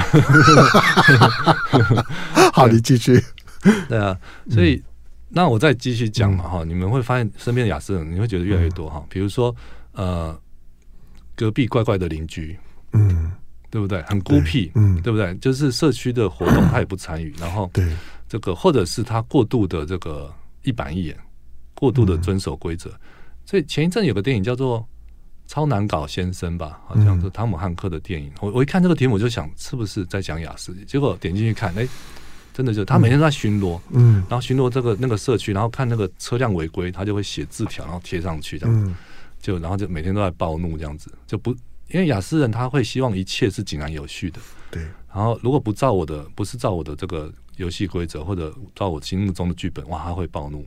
[2.51, 3.21] 好，你继续。
[3.88, 4.17] 对啊，
[4.49, 4.84] 所以、嗯、
[5.29, 8.99] 那我再继续讲嘛，哈、嗯，你们会发现身边的亚斯人，你会觉得越来越多哈。
[9.03, 9.56] 嗯、比如说，
[9.91, 10.38] 呃，
[11.36, 12.58] 隔壁怪怪的邻居。
[12.93, 13.32] 嗯，
[13.69, 14.01] 对不对？
[14.03, 15.36] 很孤僻，嗯，对不对？
[15.38, 17.88] 就是社区的活动他也不参与，然后对
[18.29, 21.17] 这个，或者是他过度的这个一板一眼，
[21.73, 22.91] 过度的遵守规则。
[23.45, 24.79] 所以前一阵有个电影叫做
[25.47, 28.32] 《超难搞先生》吧，好像是汤姆汉克的电影。
[28.39, 30.73] 我我一看这个题目，我就想是不是在讲雅思？
[30.86, 31.88] 结果点进去看，哎，
[32.53, 38.93] 真的就他每天都在巡逻，嗯，然后巡逻这个那个社区，然后看那个车辆违规，他就会写字条，然后贴上去，这样子，
[39.41, 41.56] 就然后就每天都在暴怒，这样子就不。
[41.93, 44.39] 因为雅思人他会希望一切是井然有序的，
[44.71, 44.82] 对。
[45.13, 50.65] 然后如果不照我的，不是照我的这个游戏规则，或者照我心目中的剧本，哇，他会暴怒。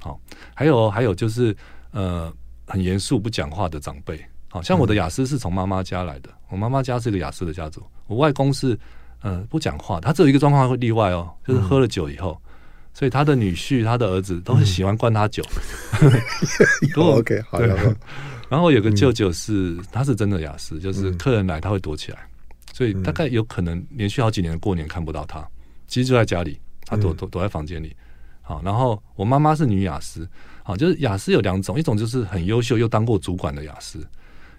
[0.00, 0.18] 好，
[0.54, 1.54] 还有还有就是
[1.90, 2.32] 呃，
[2.66, 8.76] 很严肃不讲话的长辈，好像我的雅思是从妈妈家来的，我妈妈家是一个雅思的家族，我外公是
[9.20, 12.50] 呃不讲话，他只有一个状况会例外哦，就是喝了酒以后，嗯、
[12.94, 15.44] 所以他的女婿、他的儿子都是喜欢灌他酒。
[16.96, 17.94] OK，好的。
[18.52, 25.42] 然后有个舅舅是，嗯、他是真的雅思，就是客人来他会躲起来，嗯、所以大概有可能连续好几年的过年看不到他，
[25.88, 27.96] 其实就在家里，他躲躲躲在房间里。
[28.42, 30.28] 好，然后我妈妈是女雅思，
[30.62, 34.06] 好，就是雅思有两种，一种就是很优秀又当过主管的雅思，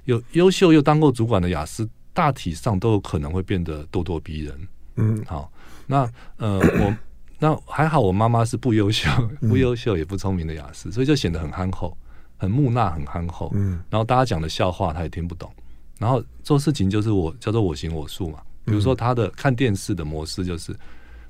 [0.06, 4.68] 有优秀又当过主管的雅思，大体上都有可能会变得咄咄逼人。
[4.96, 5.52] 嗯，好，
[5.86, 6.98] 那呃我
[7.38, 9.08] 那还好，我妈妈是不优秀、
[9.42, 11.96] 不优秀也不聪明的雅思，所以就显得很憨厚。
[12.38, 15.52] 很木讷，很憨厚，嗯，然后大家讲的笑话他也听不懂，
[15.98, 18.42] 然后做事情就是我叫做我行我素嘛。
[18.66, 20.74] 比如说他的看电视的模式就是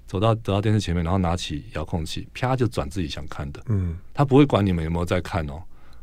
[0.06, 5.58] 走到走到电视前面，然后拿起遥控器，啪就转自己想看的，嗯，他不会管你们有没有在看哦，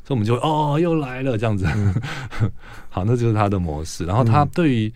[0.05, 1.95] 所以我们就哦又来了这样子，嗯、
[2.91, 4.05] 好，那就是他的模式。
[4.05, 4.93] 然后他对于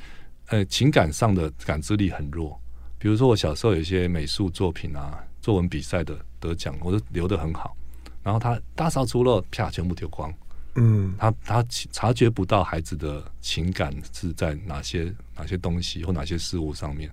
[0.49, 2.61] 呃情感上的感知力很弱，
[2.99, 7.77] 比如说我小时候有一些美术作品啊、作文比赛的得奖，我都留得很好。
[8.25, 10.33] 然后他大扫除了，啪，全部丢光。
[10.77, 17.09] 嗯，他他察觉不到孩子的情感是在哪些哪些东西或哪些事物上面，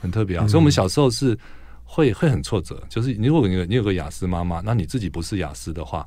[0.00, 0.44] 很特别啊。
[0.44, 1.36] 嗯、所以，我们小时候是
[1.82, 2.80] 会会很挫折。
[2.88, 6.06] 就是如果你有你有个雅思妈妈，那你自己不是雅思的话，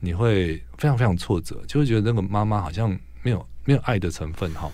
[0.00, 2.88] 你会非常非常挫折，就会觉得那个妈妈好像
[3.22, 4.70] 没有没有爱的成分哈。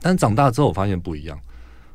[0.00, 1.38] 但长大之后，我发现不一样，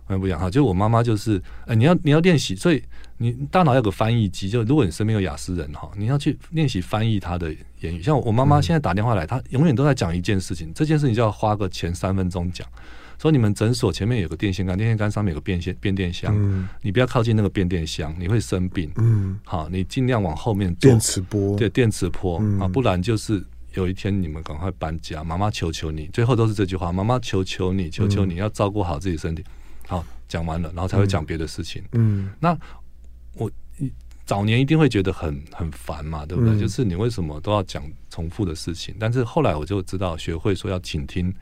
[0.08, 0.50] 完全不一样哈。
[0.50, 2.84] 就我妈妈就是，哎，你要你要练习，所以。
[3.18, 8.02] 你大脑有个翻译机，就如果你身边有雅思人哈，你要去练习翻译他的言语。
[8.02, 12.68] 像我妈妈现在打电话来，她永远都在讲一件事情，这件事情就要花个前三分钟讲。
[13.22, 18.92] 说你们诊所前面有个电线杆，电线杆上面有个变线变电箱，嗯、你不要靠近那个变电箱，你会生病。
[18.98, 20.90] 嗯，好，你尽量往后面坐。
[20.90, 23.42] 电磁波，对，电磁波啊，嗯、不然就是
[23.76, 25.24] 有一天你们赶快搬家。
[25.24, 29.46] 妈妈求求你，最后都是这句话：妈妈求求你，求求你要照顾好自己身体。
[29.88, 31.84] 好，讲完了，然后才会讲别的事情。
[31.94, 32.58] 嗯，那。
[33.36, 33.52] 我
[34.28, 36.54] 早年一定会觉得很很烦嘛，对不对？
[36.54, 38.96] 嗯、就是你为什么都要讲重复的事情？
[39.00, 41.34] 但是后来我就知道，学会说要倾听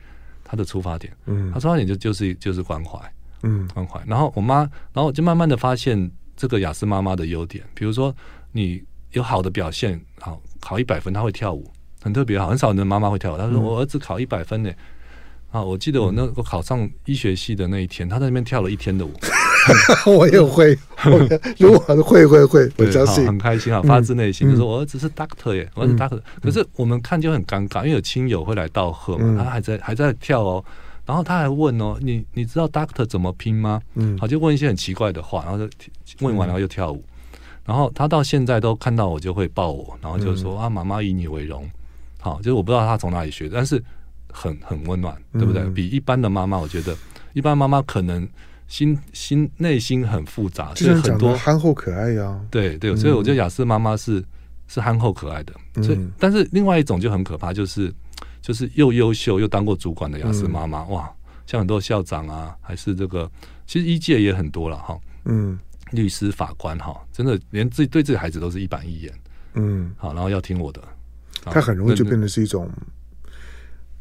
[0.42, 1.14] 他的出发点。
[1.26, 2.98] 嗯，他出发点就就是就是关怀，
[3.42, 4.02] 嗯，关怀。
[4.06, 4.60] 然后我妈，
[4.94, 8.14] 然后我就慢慢的发现这个雅思妈妈的优点，比如说
[8.52, 13.36] 你有好的表现，好考一百分，他会跳舞，很特别，好，很少人的妈妈会跳舞。
[13.36, 14.72] 他说我儿子考一百分呢，
[15.52, 19.12] 啊，我记得我那我考上医学系的那一天，他在那边跳了一天的舞。
[20.06, 20.76] 我也会，
[21.58, 23.24] 如果会会会，我相信。
[23.26, 26.20] 很开心啊，发自内心就说我儿子是 doctor 耶，我儿子 doctor。
[26.42, 30.64] 可是我们看就很尴尬，因为有亲友会来道贺嘛，他还在还在跳哦，
[31.06, 33.80] 然后他还问哦，你你知道 doctor 怎么拼吗？
[33.94, 35.68] 嗯，好，就问一些很奇怪的话，然后就
[36.20, 37.04] 问完然后又跳舞，
[37.64, 41.70] 然后他到现在都看到我就会抱我，然后就说啊，妈妈以你为荣。
[42.18, 43.82] 好，就是我不知道他从哪里学的，但是
[44.32, 45.62] 很很温暖，对不对？
[45.70, 46.96] 比一般的妈妈，我觉得
[47.34, 48.28] 一般妈妈可能。
[48.68, 52.40] 心心内心很复杂，就是很多憨厚可爱呀。
[52.50, 54.24] 对对，所以我觉得雅思妈妈是
[54.66, 55.52] 是憨厚可爱的。
[55.82, 57.92] 所以，但是另外一种就很可怕，就是
[58.40, 61.12] 就是又优秀又当过主管的雅思妈妈，哇，
[61.44, 63.30] 像很多校长啊，还是这个，
[63.66, 64.98] 其实一届也很多了哈。
[65.26, 65.58] 嗯，
[65.90, 69.12] 律师、法官哈，真的连自己对自己孩子都是一板一眼。
[69.52, 70.80] 嗯，好，然后要听我的，
[71.42, 72.70] 他很容易就变成是一种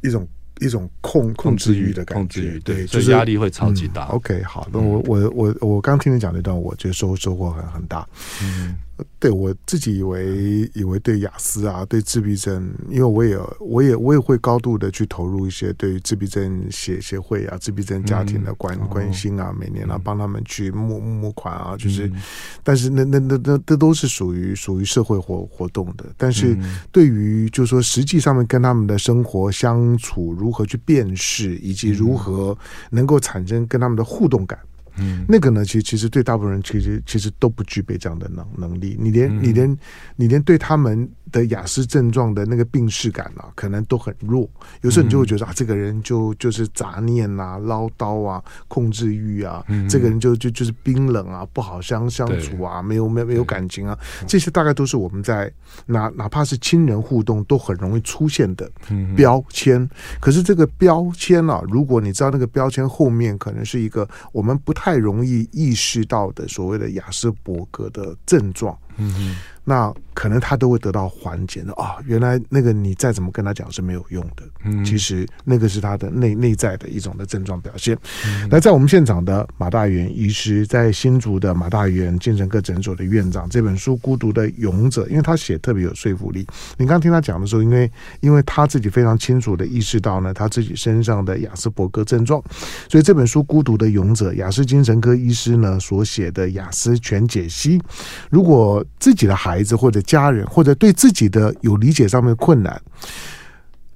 [0.01, 0.27] 一种。
[0.59, 4.03] 一种控控制欲的感觉，对，就是压力会超级大。
[4.09, 8.07] OK，好，那我我我我刚听你讲那段，我觉得收收获很很大。
[8.43, 8.77] 嗯。
[9.19, 22.13] 对我自己以为以为对雅思啊，对自闭症，因为我也我也我也会高度的去投入一些对于自闭症协协会啊、自闭症家庭的关、嗯、关心啊，每年啊帮他们去募募款啊，就是，嗯、
[22.63, 26.57] 但是那那那那这都是属于属于社会活活动的，但是
[26.91, 32.57] 对于就是说实际上面跟他们的生活相处，如何去辨识，以及如何
[32.89, 34.57] 能够产生跟他们的互动感。
[35.01, 39.77] 嗯，那个呢，其实其实对大部分人其实其实都不具备这样的能能力，你连你连
[40.15, 41.09] 你连对他们。
[41.31, 44.49] 的雅思症状的那个病视感啊，可能都很弱。
[44.81, 55.49] 有时候你就会觉得啊，这个人就就是杂念啊、唠叨啊、控制欲啊，这个人就就就是冰冷啊、不好相相处啊，没有没有没有感情啊，这些大概都是我们在
[55.85, 58.69] 哪哪怕是亲人互动都很容易出现的
[59.15, 59.89] 标签。
[60.19, 68.77] 可是这个标签啊，如果你知道那个标签后面可能是一个我们不太太容易意识到的所谓的亚斯伯格的症状。
[68.97, 72.03] 嗯哼，那可能他都会得到缓解的啊、哦。
[72.05, 77.97] 原来那个你再怎么跟他讲是没有用的，嗯，其实那个是他的内内在的一种的症状表现。
[78.49, 86.45] 那、嗯、在我们现场的马大元医师，在新竹的马大元精神科诊所的院长，这本书《孤独的勇者》，因为他写特别有说服力。
[86.77, 92.43] 你刚听他讲的时候，因为因为他自己非常清楚的意识到呢，他自己身上的雅斯伯格症状，
[92.89, 97.81] 所以这本书《孤独的勇者》，雅思精神科医师呢所写的雅思全解析，
[98.29, 102.81] 如果自己的孩子或者家人，或者对自己的有理解上面的困难，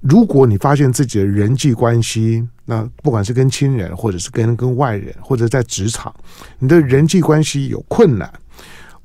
[0.00, 6.14] 如果你发现自己的人际关系，那不管是跟亲人，或者是跟跟外人，或者在职场，
[6.58, 8.32] 你的人际关系有困难，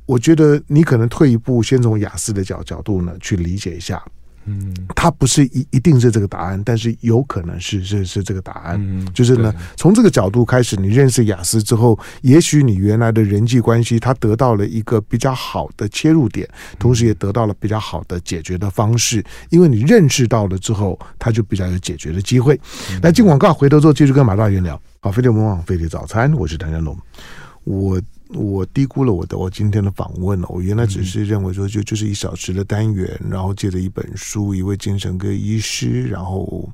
[0.05, 4.03] 我觉得你可能退一步，先从雅思的角角度呢去理解一下。
[4.45, 8.75] 嗯，它不是一一定是这个答案，但是有可能是是是这个答案。
[8.79, 16.49] 嗯，就是呢，从这个角度开始，你认识雅思之后，也许你原来的人际关系，它得到了一个比较好的切入点，
[16.79, 19.23] 同时也得到了比较好的解决的方式。
[19.49, 22.59] 因为你认识到了之后，它就比较有解决的机会。
[23.03, 24.81] 来进广告，回头之后继续跟马大元聊。
[24.99, 26.97] 好，飞碟魔网，飞碟早餐，我是谭家龙，
[27.63, 28.01] 我。
[28.33, 30.47] 我低估了我的我今天的访问了。
[30.49, 36.69] 我原来只是认为说就就是一小时的单元，然后借着一本书，一位精神科医师，然后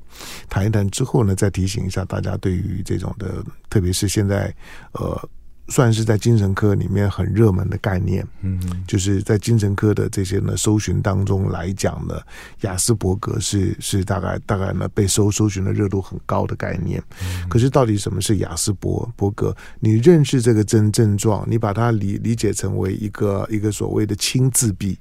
[0.48, 4.54] 谈一谈之后呢，再提醒一下大家对于这种的，特别是现在
[4.92, 5.28] 呃。
[5.68, 12.18] 算是在精神科里面很热门的概念，嗯，就是在精神科的这些呢搜寻当中来讲呢，
[12.62, 17.02] 雅斯伯格是是大概大概呢被搜搜寻的热度很高的概念。
[17.48, 19.54] 可是到底什么是雅斯伯伯格？
[19.80, 24.98] 你认识这个症症状，你把它理理解成为一个一个所谓的轻自闭。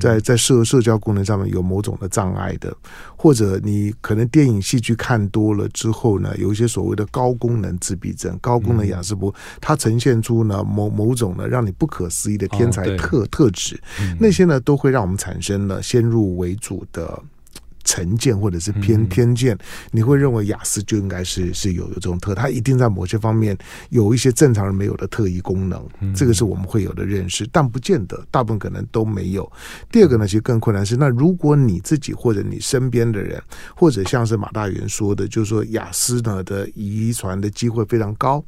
[0.00, 2.74] 在在社社交功能上面有某种的障碍的，
[3.16, 13.80] 或者你可能电影戏剧看多了之后呢，有一些所谓的高功能自闭症、高功能雅斯伯，它呈现出呢某某种呢让你不可思议的天才特特质，
[14.18, 17.22] 那些呢都会让我们产生了先入为主的。
[17.84, 19.56] 成见或者是偏偏见，
[19.90, 23.56] 你会认为雅思就应该是是有有这种特，他一定在某些方面
[23.90, 29.50] 有一些正常人没有的特异功能，这个是我们会有的认识，但不见得大部分可能都没有。
[29.90, 33.42] 第二个呢，其实更困难是，那如果你自己或者你身边的人，
[33.74, 38.44] 或者像是马大元说的，就是说雅思呢的遗传的机会非常高，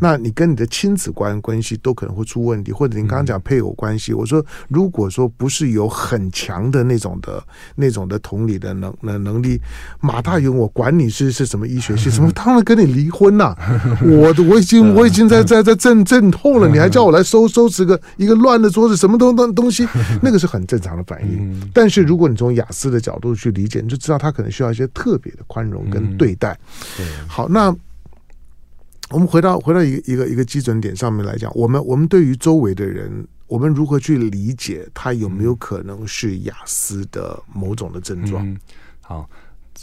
[0.00, 7.44] 那你跟你的亲子关关系都可能会出问题，或者你刚刚讲配偶关系，我说如果说不是有很强的那种的
[7.76, 8.69] 那种的同理的。
[8.78, 9.60] 能能能力，
[10.00, 13.56] 马大勇，我管你是是什么医学系， 什么当然跟你离婚呐、啊！
[14.02, 19.88] 我我已经我已经在在在阵阵痛了，你还叫我来收收拾个一个乱的桌子，什么东东东西，
[20.22, 21.70] 那个是很正常的反应。
[21.72, 26.58] 但是如果你从雅思的角度去理解，你就知道他可能需要一些特别的宽容跟对待。
[27.26, 27.74] 好，那
[29.10, 38.46] 我们回到回到一个一个一个基准点上面来讲，我们我们对于周围的人，我们如何去理解它有没有可能是雅思的某种的症状？
[38.46, 38.56] 嗯、
[39.00, 39.28] 好，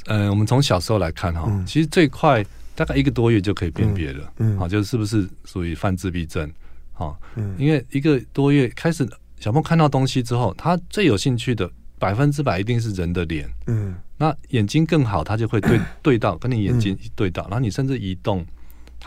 [0.06, 2.42] 呃，我们从小时候来看哈，嗯、其实最快
[2.74, 6.50] 大概一个多月就可以辨别了，嗯，好，就是是不是属于犯自闭症？
[6.94, 9.06] 好，嗯，因为一个多月开始，
[9.38, 18.46] 小朋友看到东西之后，他最有兴趣的百分之百一定是人的脸，嗯，那眼睛更好，他就会对 对到跟你眼睛对到，然后你甚至移动。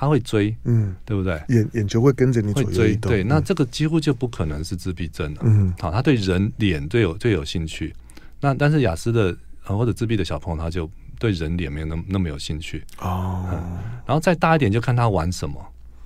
[0.01, 1.39] 他会追，嗯，对不对？
[1.49, 5.43] 眼眼球会跟着你会追，对，那这个几乎就不可能是自闭症了。
[5.45, 7.95] 嗯，好，他对人脸最有最有兴趣。
[8.41, 13.79] 那但是雅思的或者自闭的小朋友，他就对人脸没有那么那么有兴趣哦、嗯。
[14.07, 15.63] 然后再大一点，就看他玩什么。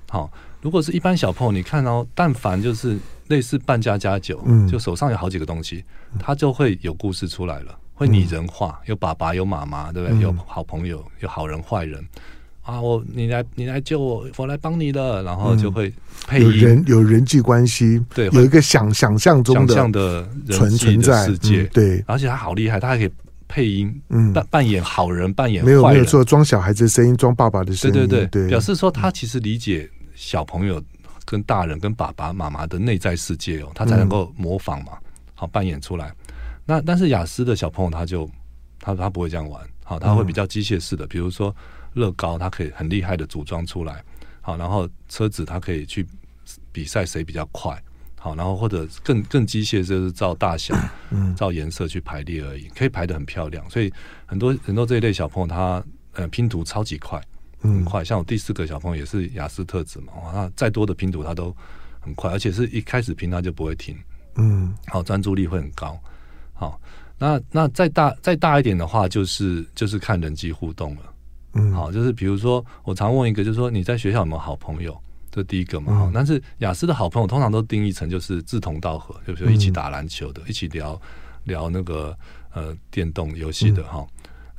[0.08, 0.28] 好，
[0.60, 5.84] 如果是一般小朋友，你看哦，但凡就是类似扮家家酒，嗯，就手上有好几个东西，
[6.18, 10.18] 他就会有故事出来了，会拟人化，有爸爸，有妈妈，对不对？
[10.18, 12.04] 有好朋友，有好人坏人。
[12.64, 15.92] 啊，我你来你来救我，我来帮你了，然后就会
[16.26, 23.10] 配音，有人有人际关系，对，有一个想想象中的存存在世界，对，而且他好厉害，他还可以
[23.46, 30.82] 配音，嗯，扮扮演好人，扮演坏人，没有没有错，装小孩子的声音，装爸爸的声音，对对对，表示说他其实理解小朋友
[31.26, 34.92] 跟大人跟爸爸妈妈的内在世界哦，他才能够模仿嘛，
[35.34, 36.10] 好扮演出来。
[36.64, 38.26] 那但是雅思的小朋友他就
[38.80, 41.54] 他他不会这样玩，好，他会比较机械式的，比如说。
[41.94, 44.04] 乐高，它可以很厉害的组装出来，
[44.40, 46.06] 好，然后车子它可以去
[46.70, 47.82] 比赛谁比较快，
[48.18, 50.74] 好，然后或者更更机械，就是照大小、
[51.36, 53.68] 照颜色去排列而已，可以排的很漂亮。
[53.70, 53.92] 所以
[54.26, 57.20] 很多很多这一类小朋友，他呃拼图超级快，
[57.60, 58.04] 很快。
[58.04, 61.54] 像我第四个小朋友也是雅思特质嘛，他再多的拼图他都
[62.00, 63.96] 很快，而且是一开始拼他就不会停，
[64.36, 65.98] 嗯，好，专注力会很高。
[66.52, 66.80] 好，
[67.18, 71.13] 那那再大再大一点的话，就是就是看人机互动了。
[71.54, 74.96] 嗯，好，就是比如说，我常问一个，就是说你在学校有没有好朋友？
[75.30, 75.94] 这第一个嘛。
[75.98, 81.00] 好，但是雅思的好朋友通常都定义成就是志同道合，就比如说一起打篮球的，一起聊
[81.42, 82.16] 聊那个
[82.52, 84.06] 呃电动游戏的哈。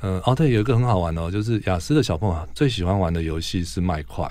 [0.02, 4.30] 嗯，哦，对，有一个很好玩哦，就是雅思的小朋友最喜欢玩的游戏是麦块，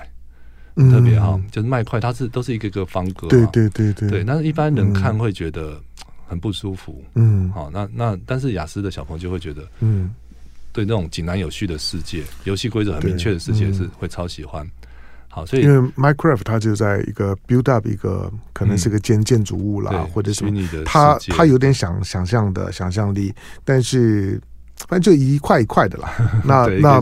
[0.74, 4.24] 特别好，就是麦块，它是都是一个个方格，对对对对，对。
[4.24, 5.80] 但是一般人看会觉得
[6.26, 10.14] 很不舒服，嗯，好，那那但是雅思的小朋友就会觉得，嗯。
[10.74, 14.68] 对那种井然有序的世界，游戏规则很明确的世界是会超喜欢。
[15.28, 20.52] 好，所以因为 Minecraft 它就在一个 build up 一个可能是个建建筑物啦，或者什么，
[20.84, 23.32] 它它有点想想象的想象力，
[23.64, 24.40] 但是
[24.88, 26.12] 反正就一块一块的啦。
[26.44, 27.00] 那那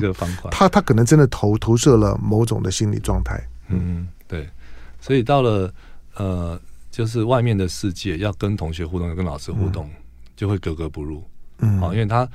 [0.51, 3.43] 它它可能真的投投射了某种的心理状态。
[3.68, 4.47] 嗯，对。
[5.01, 5.73] 所以到了
[6.16, 6.61] 呃，
[6.91, 9.91] 就是外面的世界要跟同学互动，要跟老师互动，
[10.37, 11.25] 就会格格不入。
[11.59, 12.29] 嗯，好，因为他。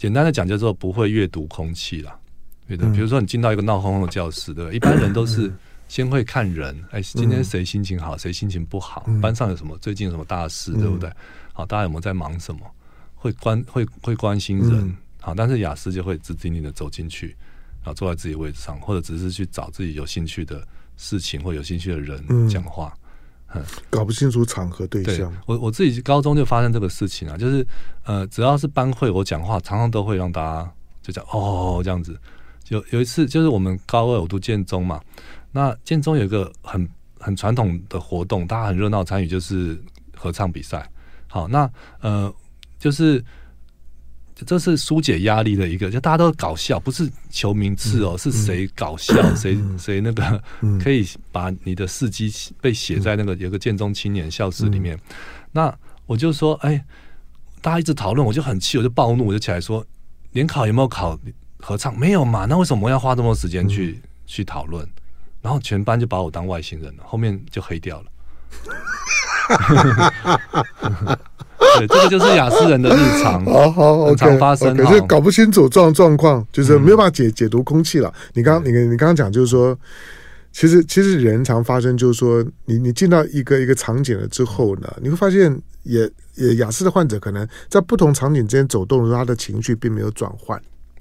[0.00, 2.18] 简单的讲叫做不会阅读空气啦，
[2.66, 2.90] 对的。
[2.90, 4.72] 比如说你进到一个闹哄哄的教室，对吧？
[4.72, 5.52] 一般人都是
[5.88, 11.12] 先会看人，哎，今天谁心情好，谁心情不好，班上有什么，最近有什么大事，对不对？
[11.52, 12.60] 好，大家有没有在忙什么？
[13.14, 17.36] 会关会会关心人，好，但是雅思就会直挺挺的走进去，
[17.82, 22.96] 然后坐在自己位置上，或者只是去找自己有兴趣的事情或有兴趣的人讲话。
[23.54, 25.32] 嗯，搞不清楚场合对象。
[25.46, 27.66] 我我自己高中就发生这个事情啊，就是
[28.04, 30.72] 呃，只要是班会，我讲话常常都会让大家
[31.02, 32.18] 就讲哦这样子。
[32.68, 35.00] 有有一次就是我们高二我读建中嘛，
[35.52, 36.88] 那建中有一个很
[37.18, 39.80] 很传统的活动，大家很热闹参与，就是
[40.16, 40.90] 合唱比赛。
[41.26, 41.70] 好，那
[42.00, 42.32] 呃
[42.78, 43.24] 就是。
[44.46, 50.42] 这是疏解压力的一个，就大家都搞笑，不是求名次哦，是谁搞笑，谁谁那个
[50.82, 54.98] 可以把你的事迹被写在那个有个建中青年校史里面。
[55.52, 55.72] 那
[56.06, 56.84] 我就说，哎，
[57.60, 59.84] 大家一直讨论，我就很气，我就暴怒，我就起来说，
[60.32, 61.18] 联考有没有考
[61.58, 61.98] 合唱？
[61.98, 62.46] 没有嘛？
[62.46, 64.88] 那为什么要花这么多时间去去讨论？
[65.42, 68.10] 然后全班就把我当外星人了，后面就黑掉了。
[71.76, 74.74] 对，这个就是雅思人的日常， 好好常发生。
[74.76, 78.12] 可是搞不清楚状状况，就是没有办法解解读空气了。
[78.34, 79.78] 你刚你你刚刚讲就是说，
[80.52, 90.60] 其实其实人常发生，就是说，你你进到一个一个场景了之后呢，你会发现也也雅思的患者可能在不同场景之间走动的时候，他的情绪并没有转换。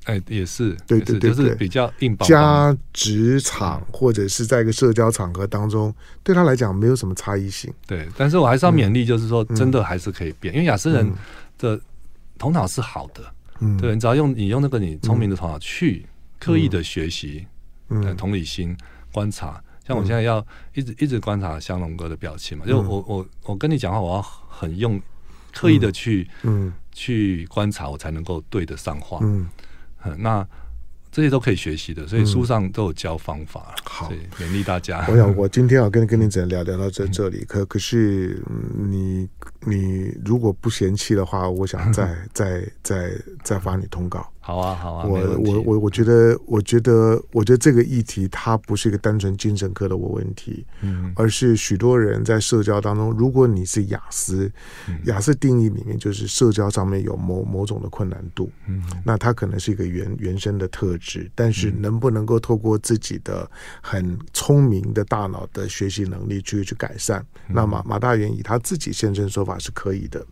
[0.09, 2.17] 哎，也是，对对对，就是比较硬。
[2.17, 5.93] 家职场或者是在一个社交场合当中，
[6.23, 7.71] 对他来讲没有什么差异性。
[7.85, 11.11] 对，但是我还是要勉励，就是说，真的还是可以变，因为亚斯人
[11.59, 11.79] 的
[12.39, 13.21] 头脑是好的。
[13.59, 16.05] 嗯，对，你只要用你用那个你聪明的头脑去
[16.39, 17.45] 刻意的学习，
[17.89, 18.75] 嗯，同理心
[19.11, 19.61] 观察。
[19.85, 20.43] 像我现在要
[20.73, 24.99] 一直一直观察香龙哥的表情嘛，就我我我跟你讲话，我要很用
[25.53, 29.19] 刻意的去嗯去观察，我才能够对得上话。
[29.21, 29.47] 嗯。
[30.17, 30.47] 那
[31.11, 33.73] 这些都可以学习的，所以书上都有教方法。
[33.83, 35.03] 好，勉励大家。
[35.09, 37.43] 我想，我 今天要跟跟你只能聊聊到这这里。
[37.45, 38.41] 可可是，
[38.77, 39.27] 你
[39.61, 43.11] 你如果不嫌弃的话，我想再 再再
[43.43, 44.31] 再发你通告。
[44.49, 54.51] 好啊，好啊，我我我我觉得，我觉得，我觉得这个议题它不是一个单纯精神科的我问题，嗯，而是许多人在社交当中，如果你是雅思，
[55.05, 63.47] 雅思定义里面就是社交上面有某某种的困难度，嗯，那它可能是一个原原生的特质，但是能不能够透过自己的
[63.83, 67.23] 很聪明的大脑的学习能力去去改善？
[67.47, 70.25] 那马马大元以他自己现身说法是可以的。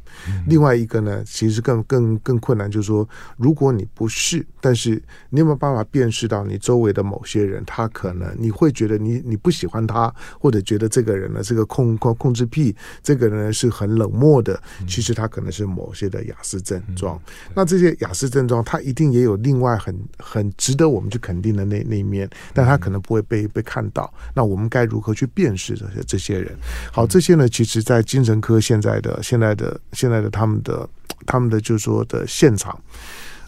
[0.47, 3.07] 另外一个呢，其实更更更困难，就是说，
[3.38, 17.20] 如果你不是，但是你有没有办法辨识到你周围的某些人，他可能你会觉得你你不喜欢他，或者觉得这个人呢，是个控控控制癖，这个人呢是很冷漠的，其实他可能是某些的雅思症状。
[17.53, 24.14] 那这些雅思症状，他一定也有另外很很值得我们去肯定的那那一面，但他可能不会被被看到。
[24.34, 26.55] 那我们该如何去辨识这些这些人？
[26.91, 30.88] 好，这些呢，其实在精神科现在的现在的现在的他们的
[31.26, 32.80] 他们的就是说的现场。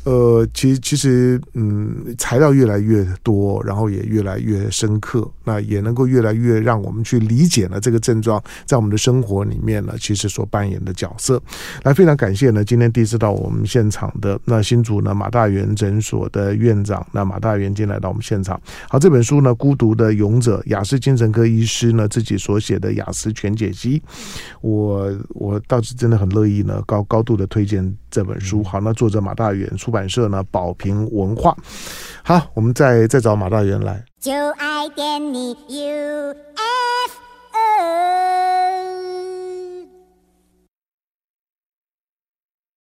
[0.09, 11.39] 呃，其实其实，嗯，材料越来越多，然后也越来越深刻，那也能够越来越让我们去理解了这个症状在我们的生活里面呢，其实所扮演的角色。
[11.83, 18.59] 来，非常感谢呢，今天第一次到我们现场的那新竹呢马大元诊所的院长，那马大元今天来到我们现场。
[18.89, 24.01] 好，这本书呢，《孤独的勇者》，雅斯精神科医师呢自己所写的雅斯全解析，
[24.61, 28.63] 我我倒是真的很乐意呢，高高度的推荐这本书。
[28.63, 31.55] 好那作者马大元出版社呢保平文化。
[32.23, 34.03] 好我们再再找马大元来。
[34.19, 34.87] 就爱
[35.19, 36.35] 你 ufo